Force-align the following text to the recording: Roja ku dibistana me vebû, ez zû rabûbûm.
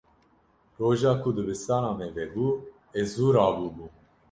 Roja 0.79 1.11
ku 1.21 1.29
dibistana 1.35 1.89
me 1.97 2.07
vebû, 2.15 2.47
ez 2.99 3.07
zû 3.15 3.27
rabûbûm. 3.35 3.91